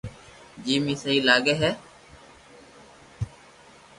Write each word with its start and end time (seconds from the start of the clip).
جيم 0.67 0.83
اي 0.89 0.95
سھي 1.01 1.15
لاگي 1.27 1.53
ھي 1.61 1.71